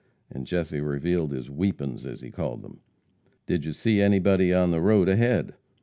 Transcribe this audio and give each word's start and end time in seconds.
And 0.31 0.47
Jesse 0.47 0.81
revealed 0.81 1.31
his 1.31 1.47
"weepons" 1.47 2.07
as 2.07 2.21
he 2.21 2.31
called 2.31 2.63
them. 2.63 2.79
"Did 3.45 3.65
you 3.65 3.71
see 3.73 4.01
anybody 4.01 4.51
on 4.51 4.71
the 4.71 4.81
road 4.81 5.07
ahead?" 5.07 5.53